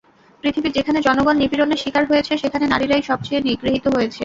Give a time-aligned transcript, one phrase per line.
[0.43, 4.19] পৃথিবীর যেখানে জনগণ নিপীড়নের শিকার হয়েছে, সেখানে নারীরাই সবচেয়ে নিগৃহীত হয়েছে।